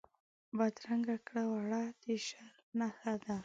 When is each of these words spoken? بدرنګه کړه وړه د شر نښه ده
بدرنګه 0.57 1.15
کړه 1.27 1.43
وړه 1.51 1.83
د 2.03 2.05
شر 2.27 2.51
نښه 2.79 3.13
ده 3.25 3.35